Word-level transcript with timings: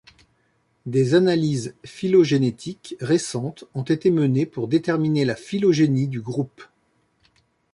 Des 0.87 1.13
analyses 1.13 1.75
phylogénétiques 1.85 2.95
récentes 3.01 3.65
ont 3.75 3.83
été 3.83 4.09
menées 4.09 4.47
pour 4.47 4.67
déterminer 4.67 5.25
la 5.25 5.35
phylogénie 5.35 6.07
du 6.07 6.21
groupe. 6.21 6.63